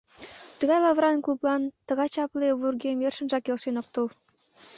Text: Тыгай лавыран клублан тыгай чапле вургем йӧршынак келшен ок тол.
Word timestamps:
Тыгай 0.59 0.79
лавыран 0.85 1.17
клублан 1.25 1.61
тыгай 1.87 2.07
чапле 2.13 2.47
вургем 2.61 2.97
йӧршынак 3.03 3.41
келшен 3.45 3.75
ок 3.81 3.87
тол. 3.93 4.07